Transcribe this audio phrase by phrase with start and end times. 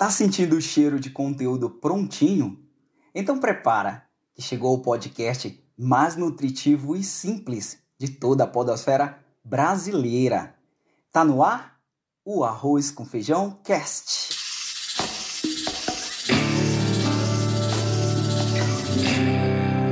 [0.00, 2.58] Tá sentindo o cheiro de conteúdo prontinho?
[3.14, 10.54] Então prepara, que chegou o podcast mais nutritivo e simples de toda a podosfera brasileira.
[11.12, 11.78] Tá no ar?
[12.24, 14.34] O Arroz com Feijão Cast.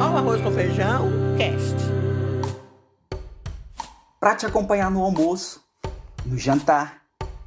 [0.01, 1.77] O Arroz com Feijão Cast.
[4.19, 5.63] Para te acompanhar no almoço,
[6.25, 7.03] no jantar,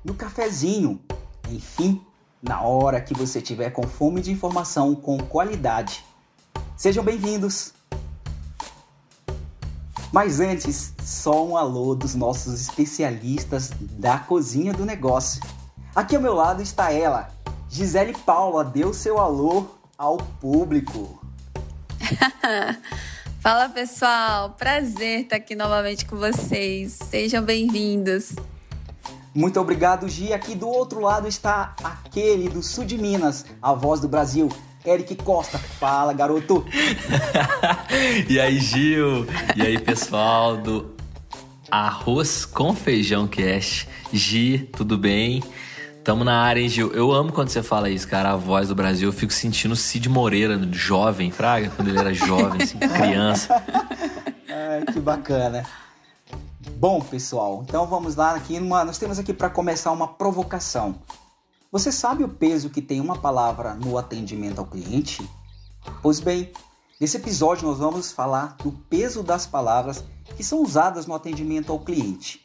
[0.05, 1.04] no cafezinho,
[1.50, 2.05] enfim,
[2.42, 6.04] na hora que você tiver com fome de informação com qualidade.
[6.76, 7.73] Sejam bem-vindos!
[10.12, 15.41] Mas antes, só um alô dos nossos especialistas da cozinha do negócio.
[15.95, 17.30] Aqui ao meu lado está ela,
[17.70, 19.67] Gisele Paula, deu seu alô
[19.98, 21.22] ao público.
[23.39, 27.00] Fala pessoal, prazer estar aqui novamente com vocês.
[27.09, 28.36] Sejam bem-vindos.
[29.34, 30.34] Muito obrigado, Gi.
[30.34, 34.49] Aqui do outro lado está aquele do sul de Minas, a voz do Brasil,
[34.85, 35.58] Eric Costa.
[35.58, 36.66] Fala, garoto.
[38.30, 39.25] e aí, Gil?
[39.56, 40.94] E aí, pessoal do
[41.69, 43.88] Arroz com Feijão Cast.
[44.11, 45.41] Gi, tudo bem?
[46.03, 46.91] Tamo na área, hein, Gil?
[46.94, 48.31] Eu amo quando você fala isso, cara.
[48.31, 49.08] A voz do Brasil.
[49.08, 53.63] Eu fico sentindo o Cid Moreira, jovem, Fraga, quando ele era jovem, assim, criança.
[54.50, 55.63] Ai, que bacana.
[56.82, 58.60] Bom, pessoal, então vamos lá aqui.
[58.60, 60.96] Numa, nós temos aqui para começar uma provocação.
[61.72, 65.22] Você sabe o peso que tem uma palavra no atendimento ao cliente?
[66.02, 66.52] Pois bem,
[67.00, 70.04] nesse episódio nós vamos falar do peso das palavras
[70.36, 72.44] que são usadas no atendimento ao cliente.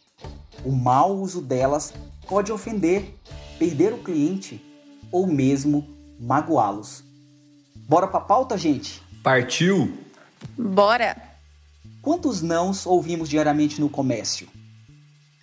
[0.67, 1.95] O mau uso delas
[2.29, 3.19] pode ofender,
[3.59, 4.62] perder o cliente
[5.11, 5.89] ou mesmo
[6.20, 7.03] magoá-los.
[7.89, 9.03] Bora pra pauta, gente?
[9.23, 9.97] Partiu!
[10.59, 11.36] Bora!
[12.06, 14.46] Quantos nãos ouvimos diariamente no comércio?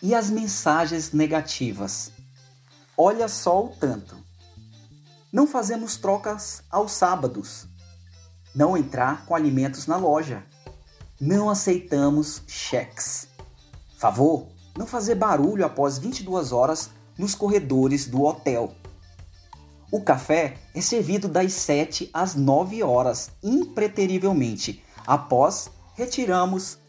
[0.02, 2.09] E as mensagens negativas?
[2.97, 4.16] Olha só o tanto.
[5.30, 7.67] Não fazemos trocas aos sábados.
[8.56, 10.41] Não entrar com alimentos na loja.
[11.19, 13.28] Não aceitamos cheques.
[13.97, 14.47] Favor,
[14.78, 18.73] não fazer barulho após 22 horas nos corredores do hotel.
[19.91, 26.80] O café é servido das 7 às 9 horas, impreterivelmente, após retiramos,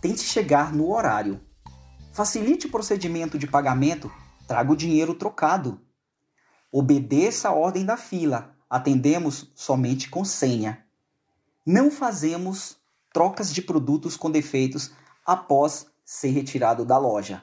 [0.00, 1.40] tente chegar no horário.
[2.12, 4.12] Facilite o procedimento de pagamento,
[4.46, 5.80] traga o dinheiro trocado.
[6.70, 10.86] Obedeça a ordem da fila, atendemos somente com senha.
[11.64, 12.76] Não fazemos
[13.12, 14.92] trocas de produtos com defeitos
[15.24, 17.42] após ser retirado da loja.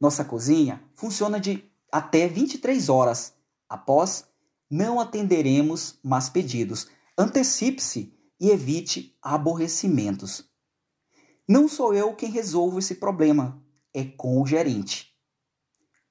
[0.00, 3.34] Nossa cozinha funciona de até 23 horas.
[3.68, 4.26] Após,
[4.70, 6.88] não atenderemos mais pedidos.
[7.16, 10.50] Antecipe-se e evite aborrecimentos.
[11.46, 13.62] Não sou eu quem resolvo esse problema,
[13.94, 15.16] é com o gerente.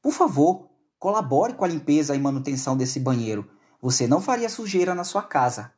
[0.01, 3.51] Por favor, colabore com a limpeza e manutenção desse banheiro.
[3.81, 5.73] Você não faria sujeira na sua casa.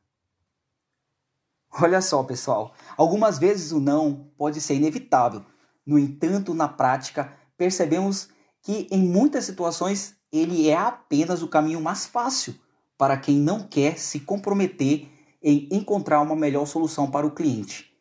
[1.72, 5.44] Olha só, pessoal, algumas vezes o não pode ser inevitável.
[5.84, 8.30] No entanto, na prática, percebemos
[8.62, 12.54] que em muitas situações ele é apenas o caminho mais fácil
[12.96, 15.13] para quem não quer se comprometer
[15.44, 17.92] em encontrar uma melhor solução para o cliente.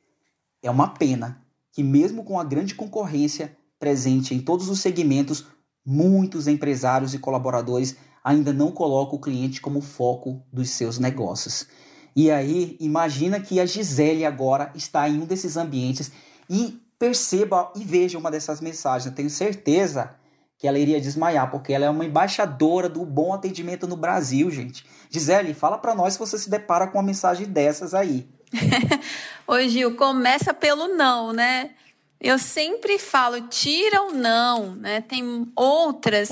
[0.63, 5.47] É uma pena que, mesmo com a grande concorrência presente em todos os segmentos,
[5.85, 11.67] muitos empresários e colaboradores ainda não colocam o cliente como foco dos seus negócios.
[12.15, 16.13] E aí, imagina que a Gisele agora está em um desses ambientes
[16.49, 19.07] e perceba e veja uma dessas mensagens.
[19.07, 20.15] Eu tenho certeza
[20.63, 24.87] que ela iria desmaiar, porque ela é uma embaixadora do bom atendimento no Brasil, gente.
[25.11, 28.29] Gisele, fala para nós se você se depara com uma mensagem dessas aí.
[29.45, 31.73] Ô Gil, começa pelo não, né?
[32.21, 35.01] Eu sempre falo, tira o não, né?
[35.01, 36.31] Tem outras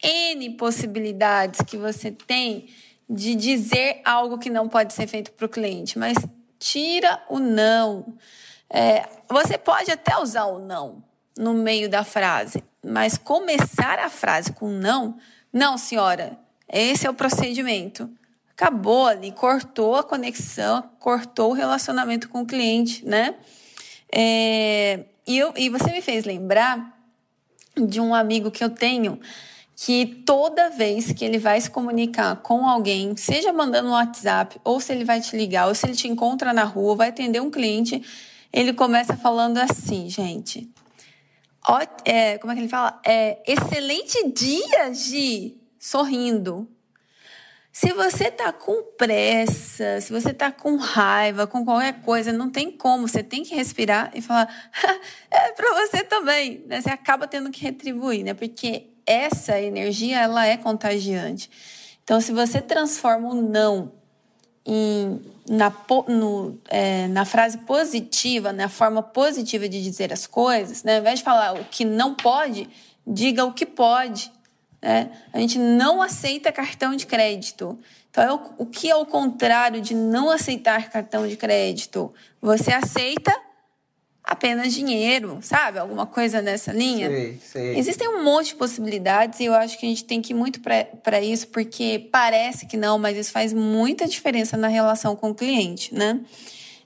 [0.00, 2.68] N possibilidades que você tem
[3.10, 6.16] de dizer algo que não pode ser feito para o cliente, mas
[6.56, 8.14] tira o não.
[8.70, 11.02] É, você pode até usar o não
[11.36, 15.16] no meio da frase, mas começar a frase com não,
[15.52, 16.38] não, senhora,
[16.68, 18.10] esse é o procedimento.
[18.50, 23.34] Acabou ali, cortou a conexão, cortou o relacionamento com o cliente, né?
[24.14, 26.98] É, e, eu, e você me fez lembrar
[27.76, 29.18] de um amigo que eu tenho
[29.84, 34.78] que toda vez que ele vai se comunicar com alguém, seja mandando um WhatsApp, ou
[34.78, 37.50] se ele vai te ligar, ou se ele te encontra na rua, vai atender um
[37.50, 38.00] cliente,
[38.52, 40.70] ele começa falando assim, gente.
[41.66, 43.00] Ó, é, como é que ele fala?
[43.04, 45.60] É, excelente dia, Gi!
[45.78, 46.68] Sorrindo.
[47.72, 52.70] Se você tá com pressa, se você tá com raiva, com qualquer coisa, não tem
[52.70, 53.08] como.
[53.08, 54.48] Você tem que respirar e falar,
[55.30, 56.64] é para você também.
[56.66, 56.82] Né?
[56.82, 58.34] Você acaba tendo que retribuir, né?
[58.34, 61.50] Porque essa energia, ela é contagiante.
[62.04, 64.01] Então, se você transforma o não
[64.64, 65.72] em, na,
[66.08, 70.94] no, é, na frase positiva, na forma positiva de dizer as coisas, né?
[70.94, 72.68] ao invés de falar o que não pode,
[73.06, 74.30] diga o que pode.
[74.80, 75.10] Né?
[75.32, 77.78] A gente não aceita cartão de crédito.
[78.10, 82.12] Então, é o, o que é o contrário de não aceitar cartão de crédito?
[82.40, 83.34] Você aceita
[84.24, 85.78] apenas dinheiro, sabe?
[85.78, 87.08] Alguma coisa nessa linha.
[87.08, 87.78] Sei, sei.
[87.78, 90.60] Existem um monte de possibilidades e eu acho que a gente tem que ir muito
[90.60, 95.34] para isso, porque parece que não, mas isso faz muita diferença na relação com o
[95.34, 96.20] cliente, né?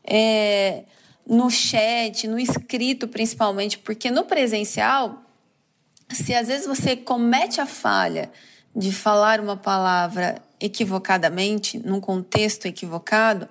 [0.03, 0.85] É,
[1.27, 5.23] no chat, no escrito principalmente, porque no presencial,
[6.09, 8.31] se às vezes você comete a falha
[8.75, 13.49] de falar uma palavra equivocadamente, num contexto equivocado,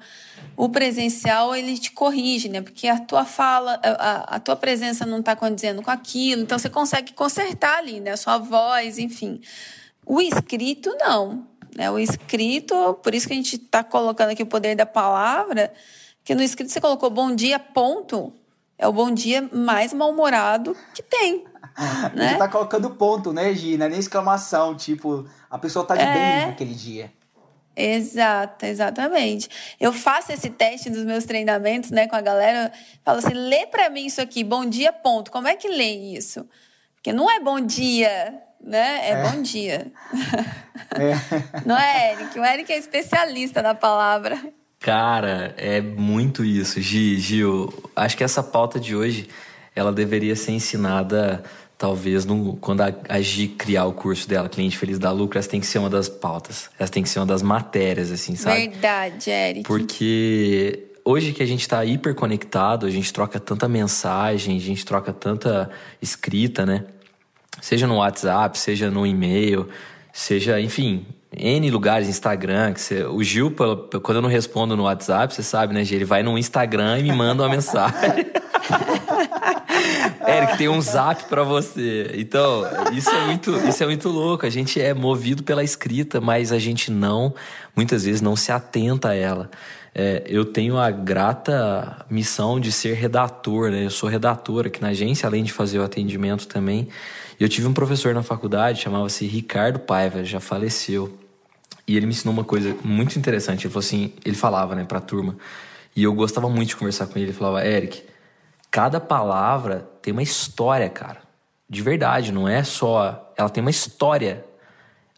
[0.57, 2.62] o presencial ele te corrige, né?
[2.62, 6.69] Porque a tua fala, a, a tua presença não está condizendo com aquilo, então você
[6.69, 8.12] consegue consertar ali, né?
[8.12, 9.42] A sua voz, enfim.
[10.06, 11.48] O escrito, não.
[11.75, 11.92] Né?
[11.92, 15.74] O escrito, por isso que a gente está colocando aqui o poder da palavra,
[16.24, 18.34] que no escrito você colocou bom dia, ponto.
[18.77, 21.45] É o bom dia mais mal-humorado que tem.
[22.13, 22.30] Né?
[22.30, 23.89] Você tá colocando ponto, né, Gina?
[23.89, 26.13] Nem exclamação, tipo, a pessoa tá de é...
[26.13, 27.12] bem naquele dia.
[27.75, 29.50] Exato, exatamente.
[29.77, 32.72] Eu faço esse teste dos meus treinamentos, né, com a galera.
[33.04, 35.30] Falo assim, lê para mim isso aqui, bom dia, ponto.
[35.30, 36.48] Como é que lê isso?
[36.95, 39.10] Porque não é bom dia, né?
[39.10, 39.24] É, é.
[39.30, 39.92] bom dia.
[40.92, 41.13] É.
[41.66, 42.39] Não é, Eric?
[42.39, 44.38] O Eric é especialista na palavra.
[44.86, 47.74] Cara, é muito isso, Gi, Gil.
[47.96, 49.28] Acho que essa pauta de hoje,
[49.76, 51.44] ela deveria ser ensinada
[51.76, 55.50] talvez no, quando a, a Gi criar o curso dela, Cliente Feliz da Lucro, essa
[55.50, 56.70] tem que ser uma das pautas.
[56.78, 58.68] Essa tem que ser uma das matérias, assim, sabe?
[58.68, 59.64] Verdade, Eric.
[59.64, 64.86] Porque hoje que a gente está hiper conectado, a gente troca tanta mensagem, a gente
[64.86, 65.68] troca tanta
[66.00, 66.84] escrita, né?
[67.60, 69.68] Seja no WhatsApp, seja no e-mail,
[70.14, 72.74] seja, enfim, N lugares, Instagram.
[72.74, 73.54] Que você, o Gil,
[74.02, 75.98] quando eu não respondo no WhatsApp, você sabe, né, Gil?
[75.98, 78.26] Ele vai no Instagram e me manda uma mensagem.
[80.28, 82.12] Eric, tem um zap para você.
[82.16, 84.46] Então, isso é, muito, isso é muito louco.
[84.46, 87.34] A gente é movido pela escrita, mas a gente não,
[87.76, 89.50] muitas vezes, não se atenta a ela.
[89.94, 93.86] É, eu tenho a grata missão de ser redator, né?
[93.86, 96.90] Eu sou redator aqui na agência, além de fazer o atendimento também.
[97.40, 101.25] Eu tive um professor na faculdade, chamava-se Ricardo Paiva, já faleceu.
[101.88, 103.66] E ele me ensinou uma coisa muito interessante.
[103.66, 105.38] Ele falou assim, ele falava, né, pra turma.
[105.96, 107.28] E eu gostava muito de conversar com ele.
[107.28, 108.04] Ele falava, Eric,
[108.72, 111.22] cada palavra tem uma história, cara.
[111.70, 113.34] De verdade, não é só.
[113.38, 114.46] Ela tem uma história.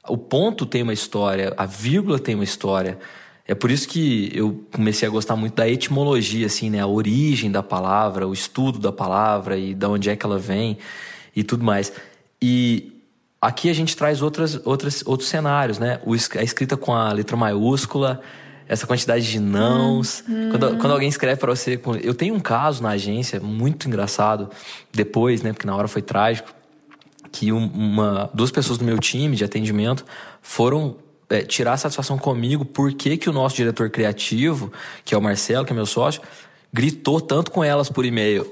[0.08, 2.98] O ponto tem uma história, a vírgula tem uma história.
[3.46, 6.82] É por isso que eu comecei a gostar muito da etimologia, assim, né?
[6.82, 10.78] A origem da palavra, o estudo da palavra e da onde é que ela vem
[11.36, 11.92] e tudo mais.
[12.42, 12.97] E
[13.42, 16.00] aqui a gente traz outras, outras, outros cenários, né?
[16.36, 18.22] a escrita com a letra maiúscula,
[18.68, 20.24] essa quantidade de nãos.
[20.28, 21.80] Hum, quando, quando alguém escreve para você.
[22.04, 24.50] Eu tenho um caso na agência muito engraçado,
[24.92, 25.54] depois, né?
[25.54, 26.54] Porque na hora foi trágico.
[27.32, 30.06] Que uma, duas pessoas do meu time de atendimento
[30.42, 30.96] foram
[31.30, 34.72] é, tirar satisfação comigo porque que o nosso diretor criativo,
[35.04, 36.22] que é o Marcelo, que é meu sócio,
[36.72, 38.48] gritou tanto com elas por e-mail.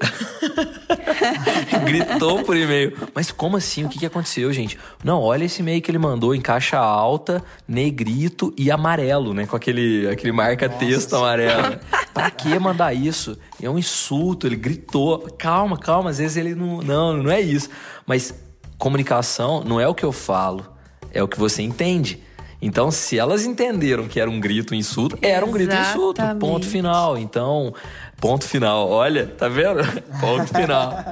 [1.84, 2.96] gritou por e-mail.
[3.14, 3.84] Mas como assim?
[3.84, 4.78] O que, que aconteceu, gente?
[5.04, 9.46] Não, olha esse e-mail que ele mandou em caixa alta, negrito e amarelo, né?
[9.46, 11.78] Com aquele, aquele marca-texto amarelo.
[12.12, 13.38] pra que mandar isso?
[13.62, 15.20] É um insulto, ele gritou.
[15.38, 16.78] Calma, calma, às vezes ele não.
[16.82, 17.68] Não, não é isso.
[18.06, 18.34] Mas
[18.78, 20.66] comunicação não é o que eu falo,
[21.12, 22.22] é o que você entende.
[22.60, 26.22] Então, se elas entenderam que era um grito, um insulto, era um grito, um insulto.
[26.40, 27.18] Ponto final.
[27.18, 27.74] Então,
[28.18, 28.88] ponto final.
[28.88, 29.80] Olha, tá vendo?
[30.20, 31.04] ponto final.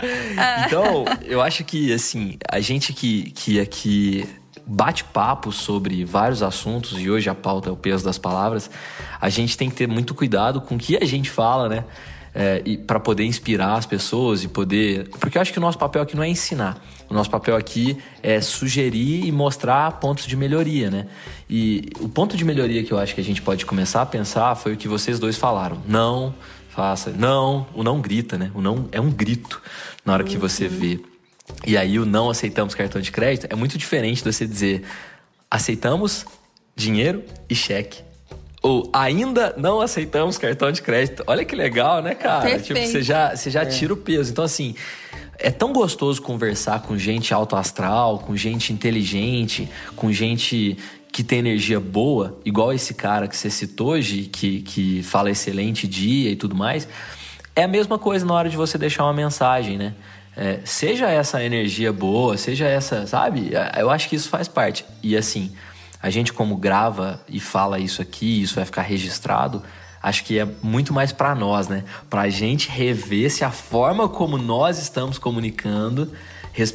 [0.66, 4.26] Então, eu acho que, assim, a gente que, que aqui
[4.66, 8.70] bate papo sobre vários assuntos e hoje a pauta é o peso das palavras,
[9.20, 11.84] a gente tem que ter muito cuidado com o que a gente fala, né?
[12.34, 15.08] É, e para poder inspirar as pessoas e poder.
[15.20, 16.82] Porque eu acho que o nosso papel aqui não é ensinar.
[17.08, 21.06] O nosso papel aqui é sugerir e mostrar pontos de melhoria, né?
[21.48, 24.54] E o ponto de melhoria que eu acho que a gente pode começar a pensar
[24.56, 25.80] foi o que vocês dois falaram.
[25.86, 26.34] Não
[26.74, 27.10] faça.
[27.10, 28.50] Não, o não grita, né?
[28.52, 29.62] O não é um grito
[30.04, 30.70] na hora que você uhum.
[30.70, 31.00] vê.
[31.64, 34.82] E aí o não aceitamos cartão de crédito é muito diferente de você dizer
[35.50, 36.26] aceitamos
[36.74, 38.02] dinheiro e cheque.
[38.64, 41.22] Ou ainda não aceitamos cartão de crédito.
[41.26, 42.40] Olha que legal, né, cara?
[42.40, 42.80] Perfeito.
[42.80, 43.66] Tipo, você já, você já é.
[43.66, 44.32] tira o peso.
[44.32, 44.74] Então, assim,
[45.38, 50.78] é tão gostoso conversar com gente alto astral, com gente inteligente, com gente
[51.12, 55.86] que tem energia boa, igual esse cara que você citou hoje, que, que fala excelente
[55.86, 56.88] dia e tudo mais.
[57.54, 59.92] É a mesma coisa na hora de você deixar uma mensagem, né?
[60.34, 63.50] É, seja essa energia boa, seja essa, sabe?
[63.78, 64.86] Eu acho que isso faz parte.
[65.02, 65.52] E assim,
[66.04, 69.62] a gente como grava e fala isso aqui, isso vai ficar registrado,
[70.02, 71.82] acho que é muito mais para nós, né?
[72.10, 76.12] Pra gente rever se a forma como nós estamos comunicando,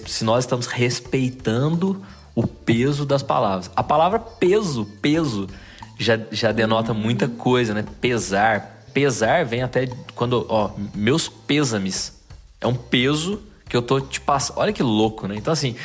[0.08, 3.70] se nós estamos respeitando o peso das palavras.
[3.76, 5.48] A palavra peso, peso,
[5.96, 7.86] já, já denota muita coisa, né?
[8.02, 8.84] Pesar.
[8.96, 12.20] Pesar vem até quando, ó, meus pêsames.
[12.60, 14.58] É um peso que eu tô te passando.
[14.58, 15.36] Olha que louco, né?
[15.36, 15.76] Então, assim,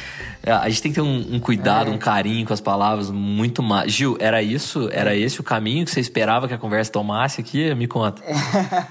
[0.42, 1.94] é, a gente tem que ter um, um cuidado, é.
[1.94, 3.92] um carinho com as palavras muito mais.
[3.92, 4.88] Gil, era isso?
[4.90, 5.18] Era é.
[5.18, 7.74] esse o caminho que você esperava que a conversa tomasse aqui?
[7.74, 8.22] Me conta.
[8.24, 8.34] É,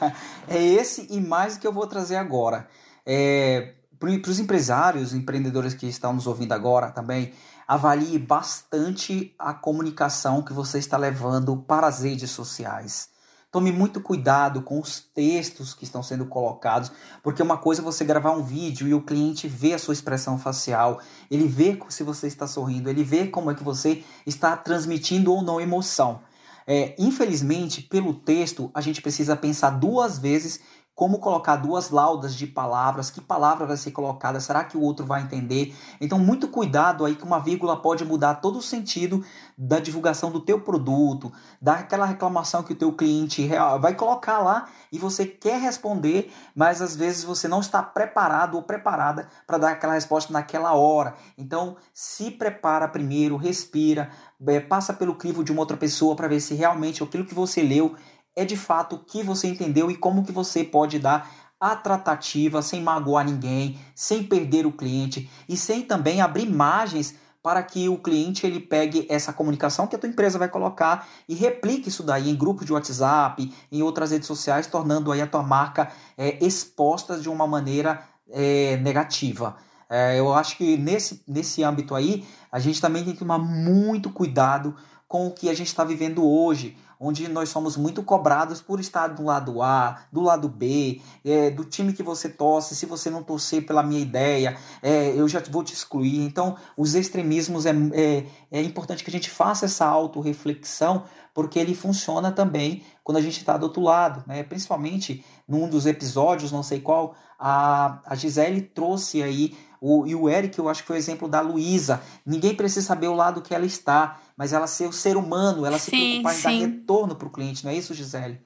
[0.56, 2.68] é esse e mais que eu vou trazer agora.
[3.04, 7.34] É, Para os empresários, empreendedores que estão nos ouvindo agora também,
[7.68, 13.13] avalie bastante a comunicação que você está levando para as redes sociais.
[13.54, 16.92] Tome muito cuidado com os textos que estão sendo colocados,
[17.22, 20.40] porque uma coisa é você gravar um vídeo e o cliente vê a sua expressão
[20.40, 25.32] facial, ele vê se você está sorrindo, ele vê como é que você está transmitindo
[25.32, 26.22] ou não emoção.
[26.66, 30.60] É, infelizmente, pelo texto, a gente precisa pensar duas vezes
[30.96, 35.06] como colocar duas laudas de palavras, que palavra vai ser colocada, será que o outro
[35.06, 35.76] vai entender?
[36.00, 39.26] Então, muito cuidado aí que uma vírgula pode mudar todo o sentido
[39.58, 43.50] da divulgação do teu produto, daquela reclamação que o teu cliente
[43.82, 48.62] vai colocar lá e você quer responder, mas às vezes você não está preparado ou
[48.62, 51.16] preparada para dar aquela resposta naquela hora.
[51.38, 54.12] Então, se prepara primeiro, respira,
[54.48, 57.62] é, passa pelo crivo de uma outra pessoa para ver se realmente aquilo que você
[57.62, 57.96] leu
[58.36, 62.62] é de fato o que você entendeu e como que você pode dar a tratativa
[62.62, 67.98] sem magoar ninguém, sem perder o cliente e sem também abrir margens para que o
[67.98, 72.30] cliente ele pegue essa comunicação que a tua empresa vai colocar e replique isso daí
[72.30, 77.20] em grupo de WhatsApp, em outras redes sociais, tornando aí a tua marca é, exposta
[77.20, 79.58] de uma maneira é, negativa.
[79.90, 84.10] É, eu acho que nesse, nesse âmbito aí, a gente também tem que tomar muito
[84.10, 84.76] cuidado
[85.08, 89.08] com o que a gente está vivendo hoje onde nós somos muito cobrados por estar
[89.08, 93.22] do lado A, do lado B, é, do time que você torce, se você não
[93.22, 96.22] torcer pela minha ideia, é, eu já vou te excluir.
[96.22, 101.76] Então, os extremismos é, é, é importante que a gente faça essa autorreflexão, porque ele
[101.76, 104.44] funciona também quando a gente está do outro lado, né?
[104.44, 110.30] Principalmente num dos episódios, não sei qual, a, a Gisele trouxe aí o, e o
[110.30, 112.02] Eric, eu acho que foi o exemplo da Luísa.
[112.26, 115.78] Ninguém precisa saber o lado que ela está, mas ela ser o ser humano, ela
[115.78, 118.40] sim, se preocupar em dar retorno para o cliente, não é isso, Gisele?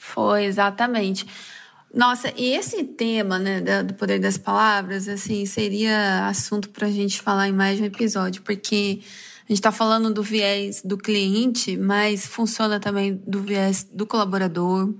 [0.00, 1.24] Foi, exatamente.
[1.94, 7.22] Nossa, e esse tema, né, do poder das palavras, assim, seria assunto para a gente
[7.22, 12.26] falar em mais um episódio, porque a gente está falando do viés do cliente, mas
[12.26, 14.92] funciona também do viés do colaborador,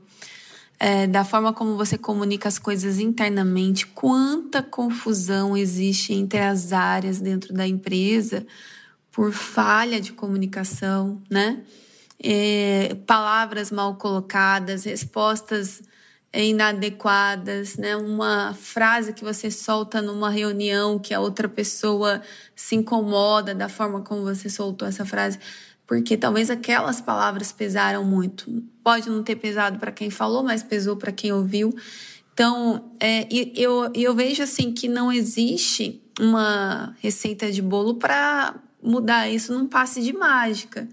[0.79, 7.21] é, da forma como você comunica as coisas internamente, quanta confusão existe entre as áreas
[7.21, 8.47] dentro da empresa
[9.11, 11.63] por falha de comunicação, né?
[12.23, 15.83] É, palavras mal colocadas, respostas
[16.33, 17.97] inadequadas, né?
[17.97, 22.23] Uma frase que você solta numa reunião que a outra pessoa
[22.55, 25.39] se incomoda da forma como você soltou essa frase
[25.89, 28.63] porque talvez aquelas palavras pesaram muito.
[28.85, 31.75] Pode não ter pesado para quem falou, mas pesou para quem ouviu.
[32.35, 33.27] Então, é,
[33.57, 39.67] eu, eu vejo assim que não existe uma receita de bolo para mudar isso num
[39.67, 40.87] passe de mágica.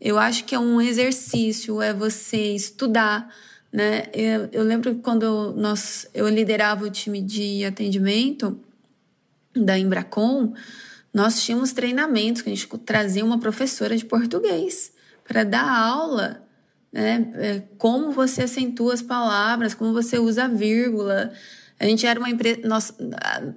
[0.00, 3.32] Eu acho que é um exercício, é você estudar.
[3.70, 4.06] Né?
[4.14, 8.58] Eu, eu lembro quando nós, eu liderava o time de atendimento
[9.54, 10.54] da Embracon,
[11.12, 14.92] nós tínhamos treinamentos que a gente trazia uma professora de português
[15.24, 16.46] para dar aula,
[16.92, 17.30] né?
[17.34, 21.32] É, como você acentua as palavras, como você usa a vírgula.
[21.78, 22.92] A gente era uma empresa, nós,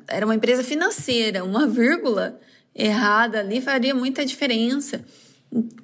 [0.08, 2.40] era uma empresa financeira, uma vírgula
[2.76, 5.04] errada ali faria muita diferença.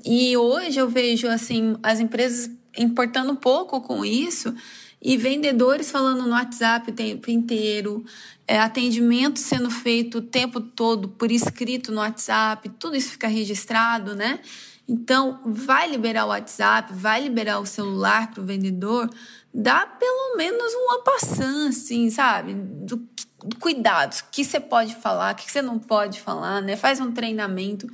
[0.03, 4.55] E hoje eu vejo assim as empresas importando pouco com isso
[5.01, 8.03] e vendedores falando no WhatsApp o tempo inteiro,
[8.47, 14.15] é, atendimento sendo feito o tempo todo por escrito no WhatsApp, tudo isso fica registrado,
[14.15, 14.39] né?
[14.87, 19.07] Então, vai liberar o WhatsApp, vai liberar o celular para o vendedor,
[19.53, 22.55] dá pelo menos uma passão, assim, sabe?
[22.55, 22.97] Do,
[23.45, 26.75] do cuidado, o que você pode falar, o que você não pode falar, né?
[26.75, 27.87] Faz um treinamento.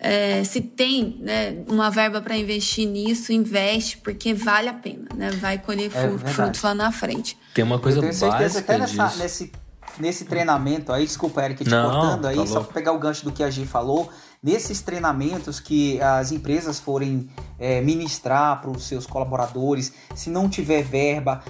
[0.00, 5.30] É, se tem né, uma verba para investir nisso, investe, porque vale a pena, né?
[5.32, 7.36] Vai colher é frutos lá na frente.
[7.52, 9.52] Tem uma coisa Eu tenho certeza que até nessa, nesse,
[9.98, 13.24] nesse treinamento aí, desculpa, Eric, te Não, cortando aí, tá só para pegar o gancho
[13.24, 14.08] do que a Gi falou,
[14.42, 17.28] nesses treinamentos que as empresas forem
[17.58, 21.42] é, ministrar para os seus colaboradores, se não tiver verba,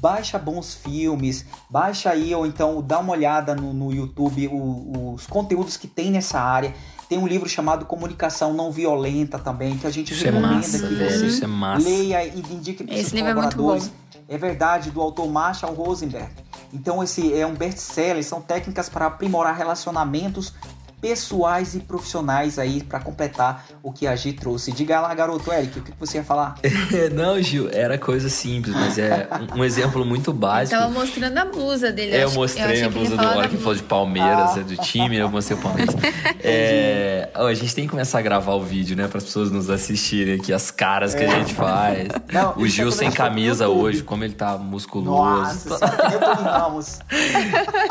[0.00, 5.26] baixa bons filmes, baixa aí ou então dá uma olhada no, no YouTube o, os
[5.26, 6.74] conteúdos que tem nessa área.
[7.10, 10.56] Tem um livro chamado Comunicação Não Violenta também, que a gente isso é recomenda é
[10.58, 11.84] massa, que velho, você isso é massa.
[11.88, 13.88] leia e indique para Esse seus livro é muito colaboradores.
[13.88, 14.20] bom.
[14.28, 16.30] É verdade, do autor Marshall Rosenberg.
[16.72, 20.54] Então esse é um best-seller, são técnicas para aprimorar relacionamentos
[21.00, 24.72] pessoais e profissionais aí para completar o que a Gi trouxe.
[24.72, 26.56] Diga lá, garoto Eric, o que você ia falar?
[27.14, 30.74] Não, Gil, era coisa simples, mas é um, exemplo muito básico.
[30.74, 32.16] Ele tava mostrando a blusa dele.
[32.16, 34.60] É, eu mostrei achei a blusa do da que falou de Palmeiras, Ah.
[34.60, 35.94] é do time, eu mostrei o Palmeiras.
[36.42, 39.50] É, ó, a gente tem que começar a gravar o vídeo, né, para as pessoas
[39.50, 42.08] nos assistirem aqui, as caras que a gente faz.
[42.32, 45.10] Não, o isso Gil é sem camisa hoje, como ele tá musculoso.
[45.10, 46.98] Nossa, senhora, eu tô Ramos.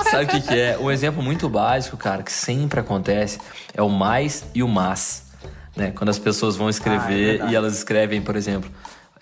[0.09, 0.77] Sabe o que, que é?
[0.79, 2.98] Um exemplo muito básico, cara, que sempre acontece
[3.73, 5.27] é o mais e o mas.
[5.75, 5.91] Né?
[5.91, 8.69] Quando as pessoas vão Ah, é escrever e elas escrevem, por exemplo,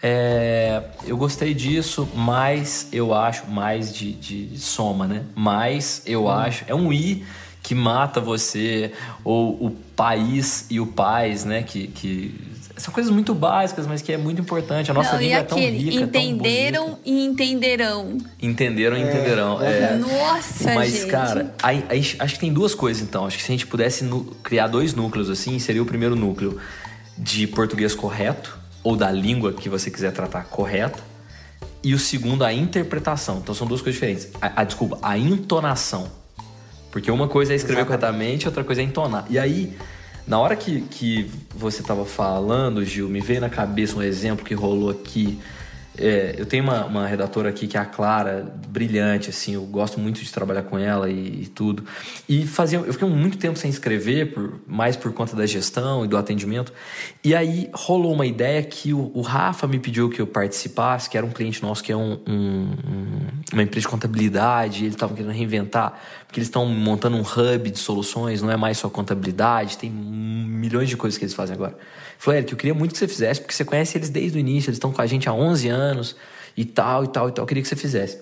[0.02, 5.24] é, eu gostei disso, mas eu acho, mais de, de soma, né?
[5.36, 6.30] Mas eu Hum.
[6.30, 7.26] acho, é um i
[7.64, 8.94] que mata você,
[9.24, 11.64] ou o país e o pais, né?
[11.64, 12.34] Que, que
[12.78, 14.90] são coisas muito básicas, mas que é muito importante.
[14.92, 17.02] A nossa Não, e língua é tão rica, tão entenderam bonita.
[17.06, 18.18] e entenderão.
[18.42, 19.62] Entenderam, entenderão.
[19.62, 21.08] É, Nossa, mas, gente.
[21.08, 23.26] cara, aí, aí acho que tem duas coisas, então.
[23.26, 24.08] Acho que se a gente pudesse
[24.44, 26.60] criar dois núcleos, assim, seria o primeiro núcleo
[27.18, 31.00] de português correto, ou da língua que você quiser tratar correta,
[31.84, 33.38] e o segundo, a interpretação.
[33.40, 34.30] Então, são duas coisas diferentes.
[34.42, 36.10] A, a- desculpa, a entonação.
[36.92, 38.02] Porque uma coisa é escrever Exatamente.
[38.10, 39.26] corretamente, outra coisa é entonar.
[39.30, 39.74] E aí,
[40.28, 44.54] na hora que, que você tava falando, Gil, me veio na cabeça um exemplo que
[44.54, 45.40] rolou aqui.
[46.00, 50.00] É, eu tenho uma, uma redatora aqui que é a Clara, brilhante, assim, eu gosto
[50.00, 51.84] muito de trabalhar com ela e, e tudo.
[52.30, 56.08] E fazia, eu fiquei muito tempo sem escrever, por, mais por conta da gestão e
[56.08, 56.72] do atendimento.
[57.24, 61.18] E aí rolou uma ideia que o, o Rafa me pediu que eu participasse, que
[61.18, 62.70] era um cliente nosso que é um- um-
[63.54, 67.80] uma empresa de contabilidade, eles estavam querendo reinventar, porque eles estão montando um hub de
[67.80, 71.78] soluções, não é mais só contabilidade, tem milhões de coisas que eles fazem agora.
[72.20, 74.70] Falei, Eric, eu queria muito que você fizesse, porque você conhece eles desde o início,
[74.70, 76.16] eles estão com a gente há 11 anos
[76.56, 77.44] e tal, e tal, e tal.
[77.44, 78.20] Eu queria que você fizesse.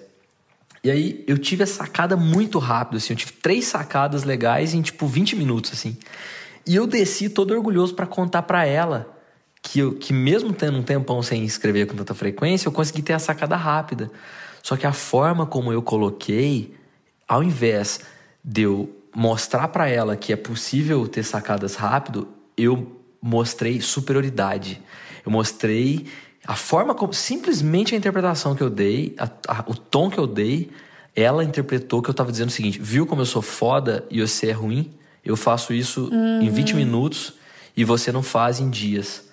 [0.84, 3.14] E aí eu tive a sacada muito rápido, assim.
[3.14, 5.98] Eu tive três sacadas legais em tipo 20 minutos, assim.
[6.68, 9.12] E eu desci todo orgulhoso pra contar pra ela
[9.64, 13.14] que, eu, que mesmo tendo um tempão sem escrever com tanta frequência, eu consegui ter
[13.14, 14.12] a sacada rápida.
[14.62, 16.76] Só que a forma como eu coloquei,
[17.28, 18.00] ao invés
[18.44, 24.82] de eu mostrar pra ela que é possível ter sacadas rápido, eu mostrei superioridade.
[25.26, 26.06] Eu mostrei
[26.46, 27.14] a forma como.
[27.14, 30.70] Simplesmente a interpretação que eu dei, a- a- o tom que eu dei,
[31.16, 34.50] ela interpretou que eu tava dizendo o seguinte: viu como eu sou foda e você
[34.50, 34.92] é ruim?
[35.24, 36.10] Eu faço isso
[36.42, 37.34] em 20 minutos
[37.76, 39.24] e você não faz em dias.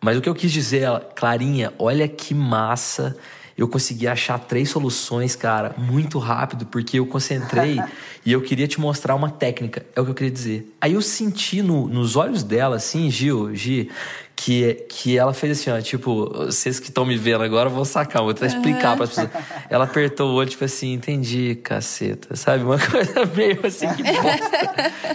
[0.00, 3.16] Mas o que eu quis dizer, ela, Clarinha, olha que massa.
[3.56, 7.78] Eu consegui achar três soluções, cara, muito rápido, porque eu concentrei
[8.24, 9.84] e eu queria te mostrar uma técnica.
[9.94, 10.74] É o que eu queria dizer.
[10.80, 13.90] Aí eu senti no- nos olhos dela, assim, Gil, Gi,
[14.34, 18.22] que, que ela fez assim, ó, tipo, vocês que estão me vendo agora vão sacar,
[18.22, 19.30] vou tentar explicar para as pessoas.
[19.70, 22.64] Ela apertou o olho, tipo assim, entendi, caceta, sabe?
[22.64, 24.50] Uma coisa meio assim, que bosta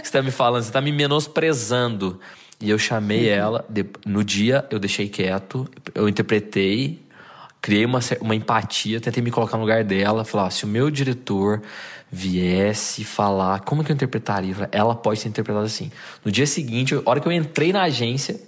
[0.06, 2.18] você tá me falando, você tá me menosprezando.
[2.60, 7.00] E eu chamei ela, de- no dia eu deixei quieto, eu interpretei,
[7.60, 11.62] criei uma, uma empatia, tentei me colocar no lugar dela, falar, se o meu diretor
[12.10, 14.68] viesse falar, como que eu interpretaria?
[14.72, 15.90] Ela pode ser interpretada assim.
[16.24, 18.40] No dia seguinte, a hora que eu entrei na agência,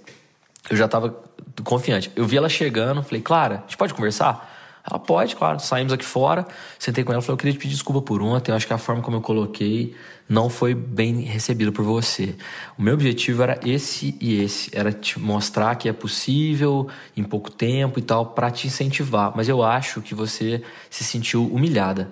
[0.69, 1.15] eu já tava
[1.63, 2.11] confiante.
[2.15, 4.50] Eu vi ela chegando, falei, Clara, a gente pode conversar?
[4.89, 5.59] Ela pode, claro.
[5.59, 6.45] Saímos aqui fora,
[6.79, 8.77] sentei com ela, falei, eu queria te pedir desculpa por ontem, eu acho que a
[8.77, 9.95] forma como eu coloquei
[10.27, 12.35] não foi bem recebida por você.
[12.77, 17.51] O meu objetivo era esse e esse, era te mostrar que é possível em pouco
[17.51, 19.33] tempo e tal, para te incentivar.
[19.35, 22.09] Mas eu acho que você se sentiu humilhada.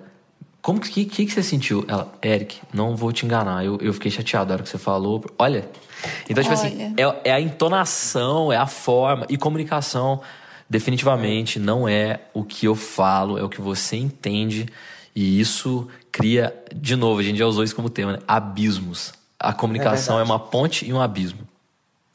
[0.62, 1.84] Como que, que, que você sentiu?
[1.88, 3.64] Ela, Eric, não vou te enganar.
[3.64, 5.24] Eu, eu fiquei chateado na hora que você falou.
[5.38, 5.66] Olha.
[6.28, 7.16] Então, tipo assim, Olha.
[7.24, 9.26] é, é a entonação, é a forma.
[9.30, 10.20] E comunicação,
[10.70, 14.68] definitivamente, não é o que eu falo, é o que você entende.
[15.14, 18.18] E isso cria, de novo, a gente já usou isso como tema, né?
[18.28, 19.12] Abismos.
[19.36, 20.30] A comunicação é, verdade.
[20.30, 21.40] uma ponte e um abismo.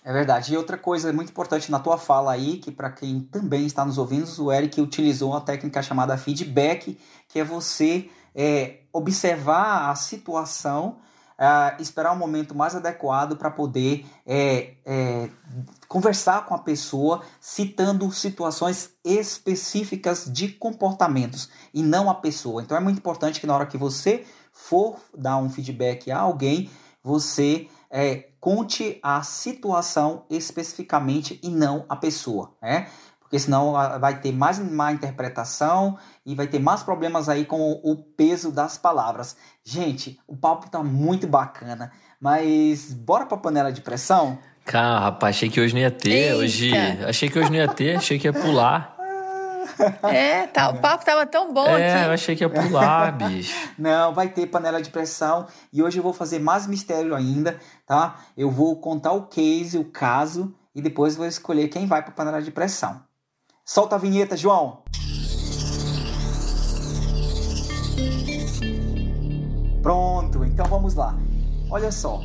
[0.06, 0.54] É verdade.
[0.54, 3.98] E outra coisa muito importante na tua fala aí, que para quem também está nos
[3.98, 10.98] ouvindo, o Eric utilizou uma técnica chamada feedback, que é você é, observar a situação,
[11.38, 15.30] ah, esperar o momento mais adequado para poder é, é,
[15.88, 22.62] conversar com a pessoa, citando situações específicas de comportamentos e não a pessoa.
[22.62, 26.70] Então é muito importante que na hora que você for dar um feedback a alguém,
[27.04, 32.88] você é, conte a situação especificamente e não a pessoa, né?
[33.26, 37.96] Porque senão vai ter mais má interpretação e vai ter mais problemas aí com o
[37.96, 39.36] peso das palavras.
[39.64, 44.38] Gente, o papo tá muito bacana, mas bora pra panela de pressão?
[44.64, 46.10] Cara, rapaz, achei que hoje não ia ter.
[46.12, 46.38] Eita.
[46.38, 46.72] Hoje.
[47.08, 48.94] Achei que hoje não ia ter, achei que ia pular.
[50.04, 52.14] É, tá, o papo tava tão bom É, eu aqui.
[52.14, 53.54] achei que ia pular, bicho.
[53.78, 58.16] Não, vai ter panela de pressão e hoje eu vou fazer mais mistério ainda, tá?
[58.38, 62.42] Eu vou contar o case, o caso e depois vou escolher quem vai para panela
[62.42, 63.02] de pressão.
[63.66, 64.84] Solta a vinheta, João.
[69.82, 71.18] Pronto, então vamos lá.
[71.70, 72.24] Olha só,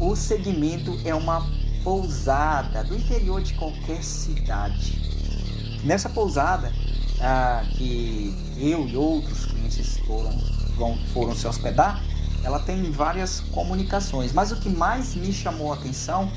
[0.00, 1.44] o segmento é uma
[1.82, 5.80] pousada do interior de qualquer cidade.
[5.84, 6.72] Nessa pousada,
[7.20, 10.30] ah, que eu e outros clientes foram,
[10.76, 12.02] vão- foram se hospedar,
[12.42, 16.30] ela tem várias comunicações, mas o que mais me chamou a atenção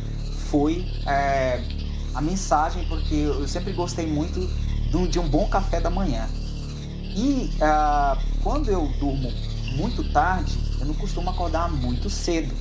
[0.50, 1.62] foi é,
[2.13, 4.39] a mensagem, porque eu sempre gostei muito
[4.89, 6.28] de um, de um bom café da manhã.
[7.15, 9.32] E ah, quando eu durmo
[9.76, 12.54] muito tarde, eu não costumo acordar muito cedo.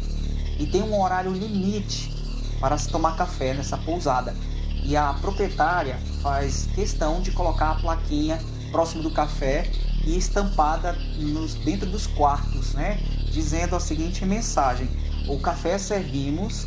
[0.59, 2.13] E tem um horário limite
[2.61, 4.35] para se tomar café nessa pousada.
[4.83, 8.39] E a proprietária faz questão de colocar a plaquinha
[8.71, 9.71] próximo do café
[10.05, 12.99] e estampada nos, dentro dos quartos, né?
[13.31, 14.89] Dizendo a seguinte mensagem:
[15.29, 16.67] O café servimos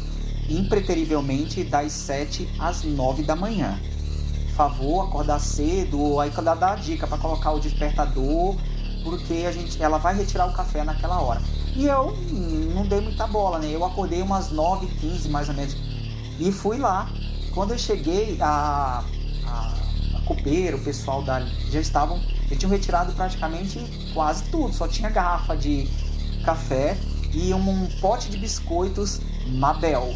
[0.58, 3.80] impreterivelmente das 7 às 9 da manhã.
[4.56, 8.56] Favor acordar cedo, aí ela dá a dica para colocar o despertador,
[9.04, 11.42] porque a gente, ela vai retirar o café naquela hora.
[11.76, 12.16] E eu
[12.76, 13.70] não dei muita bola, né?
[13.72, 15.76] Eu acordei umas 9 15 mais ou menos.
[16.40, 17.10] E fui lá.
[17.54, 19.04] Quando eu cheguei, a,
[19.46, 19.74] a,
[20.16, 23.80] a copeira, o pessoal da, já estavam, já tinham retirado praticamente
[24.14, 24.74] quase tudo.
[24.74, 25.88] Só tinha garrafa de
[26.44, 26.98] café
[27.34, 30.14] e um, um pote de biscoitos Mabel.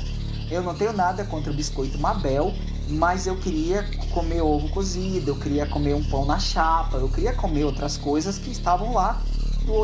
[0.50, 2.54] Eu não tenho nada contra o biscoito Mabel,
[2.90, 7.34] mas eu queria comer ovo cozido, eu queria comer um pão na chapa, eu queria
[7.34, 9.22] comer outras coisas que estavam lá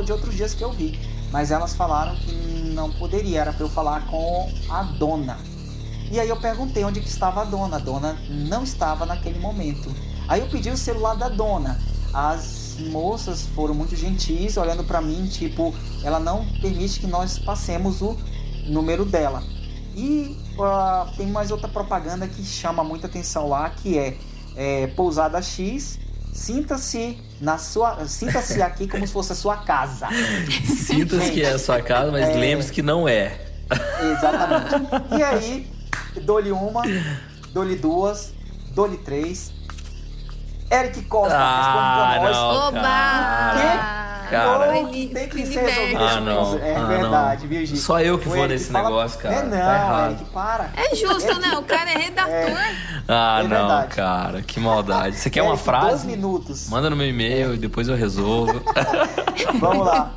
[0.06, 1.00] de outros dias que eu vi.
[1.32, 2.34] Mas elas falaram que
[2.74, 5.38] não poderia, era para eu falar com a dona.
[6.12, 7.78] E aí eu perguntei onde que estava a dona.
[7.78, 9.90] A dona não estava naquele momento.
[10.28, 11.80] Aí eu pedi o celular da dona.
[12.14, 18.02] As moças foram muito gentis, olhando para mim, tipo, ela não permite que nós passemos
[18.02, 18.18] o
[18.68, 19.42] número dela.
[19.96, 24.18] E ah, tem mais outra propaganda que chama muita atenção lá, que é,
[24.56, 26.00] é, pousada X.
[26.34, 30.08] Sinta-se na sua, sinta-se aqui como se fosse a sua casa.
[30.66, 32.34] Sinta-se que é a sua casa, mas É.
[32.34, 33.40] lembre-se que não é.
[34.02, 34.76] Exatamente.
[35.18, 35.72] E aí,
[36.24, 36.82] dou-lhe uma,
[37.54, 38.34] dou-lhe duas,
[38.74, 39.52] dou-lhe três.
[40.72, 42.38] Eric Costa Ah, responde pra nós.
[42.38, 42.68] não.
[42.80, 44.01] Oba!
[44.32, 44.76] Cara.
[44.78, 46.58] Ou que tem que ser resolvido Ah, não.
[46.58, 47.50] É Ah, verdade, não.
[47.50, 47.76] viu?
[47.76, 49.36] Só eu que vou nesse fala- negócio, cara.
[49.36, 50.12] É não, Tá errado.
[50.14, 50.70] Eric, para.
[50.76, 51.58] É justo, né?
[51.58, 52.58] O cara é redator.
[53.08, 54.42] Ah, É não, cara.
[54.42, 55.18] Que maldade.
[55.18, 56.08] Você quer uma Eric, Dois frase?
[56.08, 56.70] minutos.
[56.70, 58.62] Manda no meu e-mail e depois eu resolvo.
[59.60, 60.12] Vamos lá.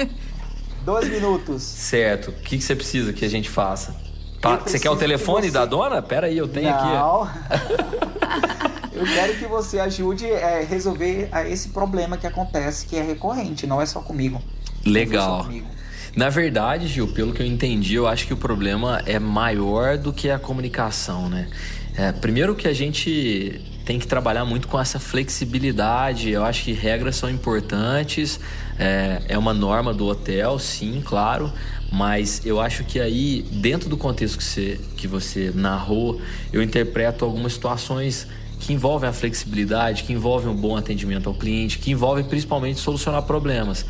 [0.85, 1.63] Dois minutos.
[1.63, 2.29] certo.
[2.31, 3.95] O que, que você precisa que a gente faça?
[4.41, 6.03] Tá, Você quer o telefone que você- da dona?
[6.03, 6.85] Pera aí, eu tenho aqui.
[6.87, 7.29] Não.
[8.95, 13.67] Eu quero que você ajude a resolver a esse problema que acontece, que é recorrente,
[13.67, 14.41] não é só comigo.
[14.85, 15.45] Só Legal.
[15.45, 15.67] comigo.
[16.15, 20.13] Na verdade, Gil, pelo que eu entendi, eu acho que o problema é maior do
[20.13, 21.49] que a comunicação, né?
[21.97, 26.31] É, primeiro que a gente tem que trabalhar muito com essa flexibilidade.
[26.31, 28.41] Eu acho que regras são importantes.
[28.79, 31.53] É, é uma norma do hotel, sim, claro.
[31.93, 36.21] Mas eu acho que aí, dentro do contexto que você, que você narrou,
[36.53, 38.27] eu interpreto algumas situações
[38.65, 43.23] que envolvem a flexibilidade, que envolvem um bom atendimento ao cliente, que envolvem principalmente solucionar
[43.23, 43.85] problemas.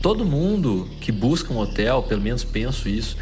[0.00, 3.16] Todo mundo que busca um hotel, pelo menos penso isso,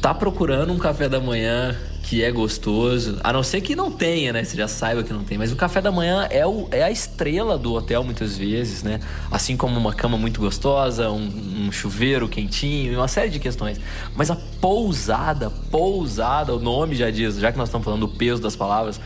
[0.00, 4.32] tá procurando um café da manhã que é gostoso, a não ser que não tenha,
[4.32, 4.42] né?
[4.42, 5.38] Você já saiba que não tem.
[5.38, 9.00] Mas o café da manhã é, o, é a estrela do hotel muitas vezes, né?
[9.30, 13.80] Assim como uma cama muito gostosa, um, um chuveiro quentinho, uma série de questões.
[14.16, 18.42] Mas a pousada, pousada, o nome já diz, já que nós estamos falando do peso
[18.42, 19.00] das palavras,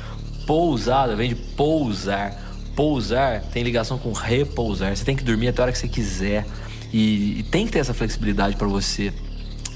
[0.46, 2.42] pousada vem de pousar.
[2.74, 4.94] Pousar tem ligação com repousar.
[4.96, 6.46] Você tem que dormir até a hora que você quiser.
[6.92, 9.12] E, e tem que ter essa flexibilidade para você.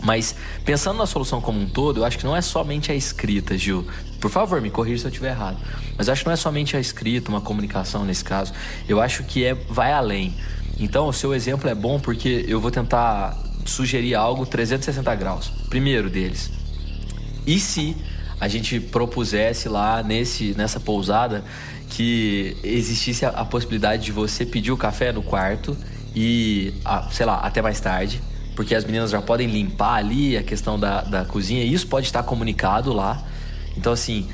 [0.02, 3.56] Mas pensando na solução como um todo, eu acho que não é somente a escrita,
[3.56, 3.86] Gil.
[4.20, 5.58] Por favor, me corrija se eu estiver errado.
[5.96, 8.52] Mas eu acho que não é somente a escrita, uma comunicação nesse caso.
[8.88, 10.34] Eu acho que é vai além.
[10.78, 15.52] Então, o seu exemplo é bom porque eu vou tentar sugerir algo 360 graus.
[15.68, 16.50] Primeiro deles,
[17.46, 17.96] e se
[18.40, 21.44] a gente propusesse lá nesse, nessa pousada
[21.90, 25.76] que existisse a, a possibilidade de você pedir o café no quarto
[26.16, 28.20] e, ah, sei lá, até mais tarde,
[28.56, 32.06] porque as meninas já podem limpar ali a questão da, da cozinha, e isso pode
[32.06, 33.22] estar comunicado lá.
[33.76, 34.28] Então, assim,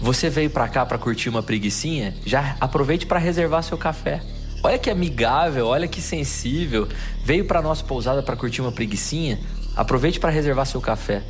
[0.00, 2.14] Você veio para cá para curtir uma preguiçinha?
[2.26, 4.20] Já aproveite para reservar seu café.
[4.62, 6.88] Olha que amigável, olha que sensível.
[7.24, 9.38] Veio para nossa pousada para curtir uma preguiçinha?
[9.76, 11.22] Aproveite para reservar seu café.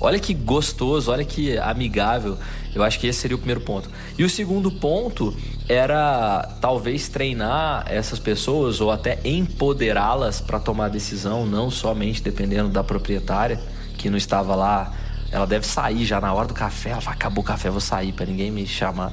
[0.00, 2.36] Olha que gostoso, olha que amigável.
[2.74, 3.90] Eu acho que esse seria o primeiro ponto.
[4.18, 5.34] E o segundo ponto
[5.68, 12.84] era talvez treinar essas pessoas ou até empoderá-las para tomar decisão, não somente dependendo da
[12.84, 13.58] proprietária
[13.96, 14.92] que não estava lá.
[15.32, 16.90] Ela deve sair já na hora do café.
[16.90, 19.12] Ela fala: acabou o café, vou sair para ninguém me chamar.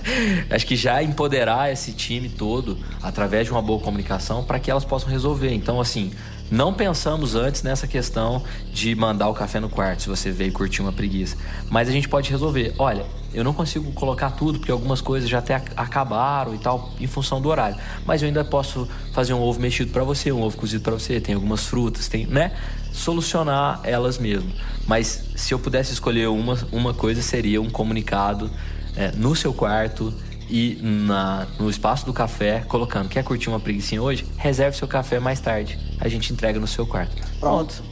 [0.50, 4.84] Acho que já empoderar esse time todo através de uma boa comunicação para que elas
[4.84, 5.54] possam resolver.
[5.54, 6.12] Então, assim,
[6.50, 10.82] não pensamos antes nessa questão de mandar o café no quarto, se você veio curtir
[10.82, 11.36] uma preguiça.
[11.70, 12.74] Mas a gente pode resolver.
[12.78, 17.06] Olha, eu não consigo colocar tudo porque algumas coisas já até acabaram e tal, em
[17.06, 17.76] função do horário.
[18.06, 21.20] Mas eu ainda posso fazer um ovo mexido para você, um ovo cozido para você,
[21.20, 22.52] tem algumas frutas, tem, né?
[22.92, 24.50] Solucionar elas mesmo.
[24.86, 28.50] Mas se eu pudesse escolher uma, uma coisa, seria um comunicado
[28.96, 30.14] é, no seu quarto
[30.48, 34.26] e na, no espaço do café, colocando: quer curtir uma preguiça hoje?
[34.36, 35.78] Reserve seu café mais tarde.
[36.00, 37.14] A gente entrega no seu quarto.
[37.38, 37.82] Pronto.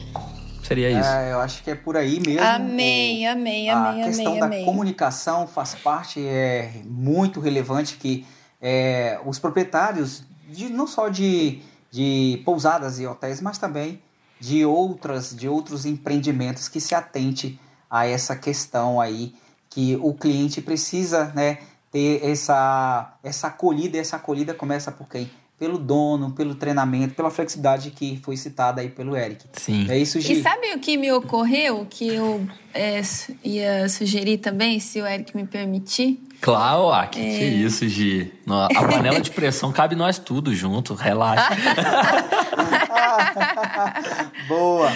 [0.63, 1.09] Seria isso.
[1.09, 2.41] É, eu acho que é por aí mesmo.
[2.41, 4.65] Amei, amei, amei, A questão amei, da amei.
[4.65, 8.25] comunicação faz parte, é muito relevante que
[8.61, 11.61] é, os proprietários, de, não só de,
[11.91, 14.01] de pousadas e hotéis, mas também
[14.39, 19.35] de outras de outros empreendimentos que se atente a essa questão aí
[19.69, 21.59] que o cliente precisa, né,
[21.93, 25.29] ter essa essa acolhida, e essa acolhida começa por quem?
[25.59, 29.45] Pelo dono, pelo treinamento, pela flexibilidade que foi citada aí pelo Eric.
[29.53, 29.85] Sim.
[29.87, 30.33] É isso, Gi.
[30.33, 32.99] E sabe o que me ocorreu, que eu é,
[33.43, 36.19] ia sugerir também, se o Eric me permitir?
[36.41, 37.37] Claro, ah, que, É.
[37.37, 38.33] que isso, Gi.
[38.49, 41.55] A panela de pressão cabe nós tudo junto, relaxa.
[44.49, 44.89] Boa.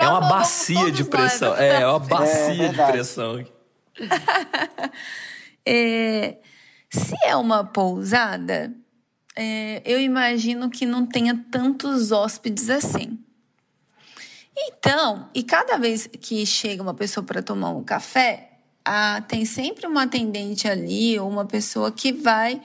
[0.00, 1.54] É uma bacia de pressão.
[1.56, 2.92] É, é uma bacia de verdade.
[2.92, 3.44] pressão.
[5.66, 6.36] É,
[6.90, 8.72] se é uma pousada,
[9.36, 13.18] é, eu imagino que não tenha tantos hóspedes assim.
[14.56, 18.50] Então, e cada vez que chega uma pessoa para tomar um café,
[19.26, 22.60] tem sempre uma atendente ali ou uma pessoa que vai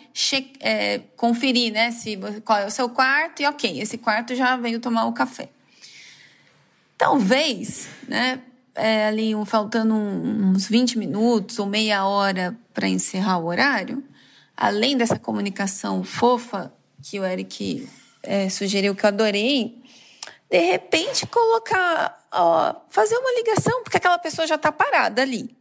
[0.60, 4.80] é, conferir, né, se qual é o seu quarto e ok, esse quarto já veio
[4.80, 5.50] tomar o café.
[6.98, 8.42] Talvez, né,
[8.76, 14.02] é, ali um- faltando um- uns 20 minutos ou meia hora para encerrar o horário,
[14.56, 16.72] além dessa comunicação fofa
[17.04, 17.90] que o Eric
[18.24, 19.84] é, sugeriu, que eu adorei,
[20.50, 25.54] de repente colocar, ó, fazer uma ligação, porque aquela pessoa já está parada ali.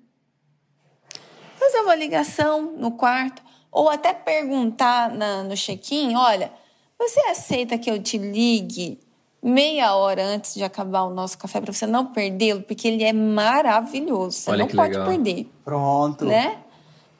[1.58, 6.52] Fazer uma ligação no quarto, ou até perguntar na- no check-in: olha,
[6.96, 9.00] você aceita que eu te ligue
[9.42, 12.62] meia hora antes de acabar o nosso café para você não perdê-lo?
[12.62, 15.08] Porque ele é maravilhoso, você Olha não que pode legal.
[15.08, 16.24] perder Pronto.
[16.24, 16.58] né?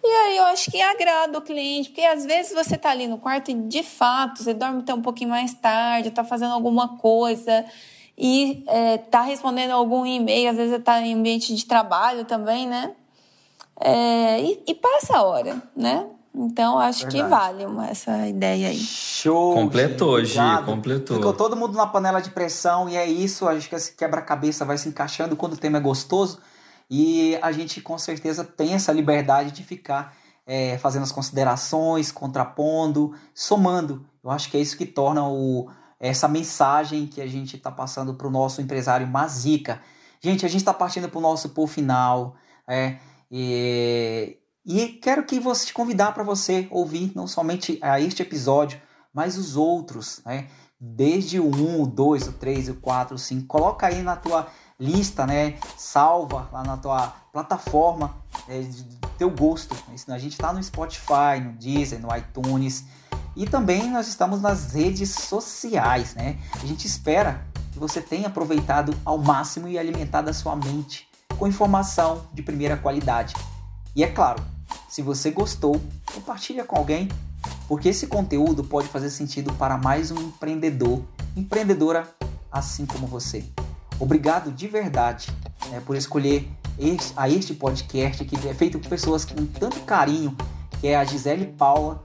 [0.03, 3.19] E aí eu acho que agrada o cliente, porque às vezes você tá ali no
[3.19, 7.65] quarto e de fato você dorme até um pouquinho mais tarde, tá fazendo alguma coisa
[8.17, 12.67] e é, tá respondendo algum e-mail, às vezes você tá em ambiente de trabalho também,
[12.67, 12.93] né?
[13.81, 16.07] É, e, e passa a hora, né?
[16.35, 17.31] Então acho que Verdade.
[17.31, 18.79] vale uma- essa ideia aí.
[18.79, 19.55] Show.
[19.55, 21.17] Completou, Gi, completou.
[21.17, 23.49] Ficou todo mundo na panela de pressão e é isso.
[23.49, 26.39] Acho que esse quebra-cabeça vai se encaixando quando o tema é gostoso.
[26.91, 33.15] E a gente com certeza tem essa liberdade de ficar é, fazendo as considerações, contrapondo,
[33.35, 34.07] somando.
[34.25, 35.71] Eu acho que é isso que torna o,
[36.01, 39.83] essa mensagem que a gente está passando para o nosso empresário Mazica.
[40.21, 42.35] Gente, a gente está partindo para o nosso por final.
[42.67, 42.97] É,
[43.31, 48.81] e, e quero que você te convidar para você ouvir não somente a este episódio,
[49.13, 50.49] mas os outros, né?
[50.81, 53.47] Desde o 1, o 2, o 3, o 4, o 5.
[53.49, 54.47] Coloca aí na tua
[54.79, 55.59] lista, né?
[55.77, 58.15] Salva lá na tua plataforma
[58.49, 58.85] é, de
[59.17, 59.77] teu gosto.
[60.09, 62.85] A gente está no Spotify, no Deezer, no iTunes.
[63.35, 66.39] E também nós estamos nas redes sociais, né?
[66.63, 71.47] A gente espera que você tenha aproveitado ao máximo e alimentado a sua mente com
[71.47, 73.35] informação de primeira qualidade.
[73.95, 74.43] E é claro,
[74.89, 75.81] se você gostou,
[76.13, 77.09] compartilha com alguém,
[77.69, 81.03] porque esse conteúdo pode fazer sentido para mais um empreendedor,
[81.37, 82.09] empreendedora
[82.51, 83.45] assim como você.
[84.01, 85.27] Obrigado de verdade
[85.71, 90.37] né, por escolher este- a este podcast que é feito por pessoas com tanto carinho,
[90.81, 92.03] que é a Gisele Paula.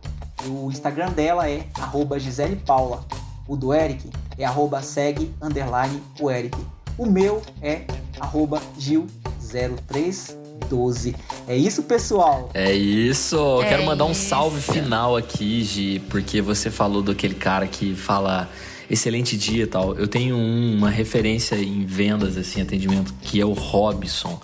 [0.47, 3.05] O Instagram dela é arroba Gisele Paula.
[3.47, 6.57] O do Eric é arroba segue underline o Eric.
[6.97, 7.83] O meu é
[8.19, 11.15] arroba Gil0312.
[11.47, 12.49] É isso, pessoal.
[12.53, 13.61] É isso.
[13.61, 14.73] É quero mandar um salve isso.
[14.73, 18.49] final aqui, Gi, porque você falou daquele cara que fala
[18.93, 19.95] excelente dia e tal.
[19.95, 24.39] Eu tenho um- uma referência em vendas, assim, atendimento, que é o Robson.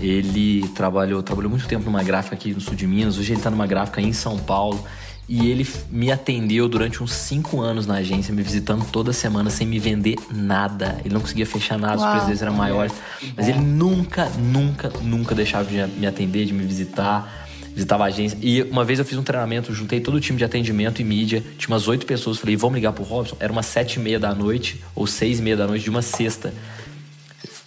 [0.00, 3.16] Ele trabalhou, trabalhou muito tempo numa gráfica aqui no sul de Minas.
[3.16, 4.84] Hoje ele tá numa gráfica em São Paulo.
[5.26, 9.66] E ele me atendeu durante uns cinco anos na agência, me visitando toda semana sem
[9.66, 11.00] me vender nada.
[11.02, 12.14] Ele não conseguia fechar nada, Uau.
[12.18, 12.92] os preços eram maiores.
[13.34, 17.43] Mas ele nunca, nunca, nunca deixava de me atender, de me visitar.
[17.74, 18.38] Visitava a agência.
[18.40, 21.42] E uma vez eu fiz um treinamento, juntei todo o time de atendimento e mídia.
[21.58, 22.38] Tinha umas oito pessoas.
[22.38, 23.36] Falei, vamos ligar pro Robson?
[23.40, 26.02] Era umas sete e meia da noite, ou seis e meia da noite de uma
[26.02, 26.54] sexta.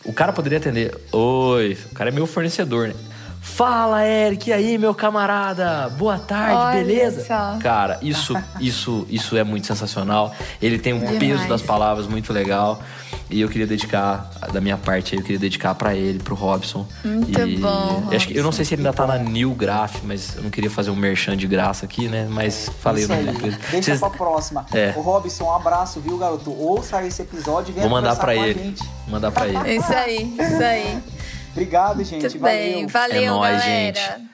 [0.05, 0.97] O cara poderia atender.
[1.11, 2.95] Oi, o cara é meu fornecedor, né?
[3.41, 5.89] Fala, Eric, e aí, meu camarada?
[5.97, 7.25] Boa tarde, Olha beleza?
[7.25, 7.57] só.
[7.59, 10.35] Cara, isso, isso, isso é muito sensacional.
[10.61, 11.17] Ele tem um Demais.
[11.19, 12.81] peso das palavras muito legal.
[13.29, 16.87] E eu queria dedicar, da minha parte, aí, eu queria dedicar pra ele, pro Robson.
[17.03, 18.55] Muito E bom, eu Acho que, eu não Robson.
[18.55, 21.35] sei se ele ainda tá na New Graph, mas eu não queria fazer um merchan
[21.35, 22.25] de graça aqui, né?
[22.29, 23.57] Mas falei Isso o nome dele.
[23.69, 24.65] Deixa Vocês- pra próxima.
[24.71, 24.93] É.
[24.95, 26.51] O Robson, um abraço, viu, garoto?
[26.51, 28.75] Ouça esse episódio e venha Vou mandar conversar pra com a ele.
[28.77, 29.57] Vou mandar pra ele.
[29.57, 31.03] É Isso aí, isso aí.
[31.51, 32.21] Obrigado, gente.
[32.21, 32.55] Muito Valeu.
[32.57, 32.87] bem.
[32.87, 33.65] Valeu, É nóis, galera.
[33.65, 34.27] gente.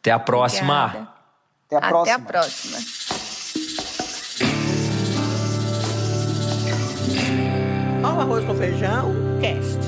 [0.00, 0.84] Até a próxima.
[0.84, 1.08] Obrigada.
[1.66, 2.16] Até a Até próxima.
[2.16, 3.33] a próxima.
[8.24, 9.83] Arroz com feijão, cast.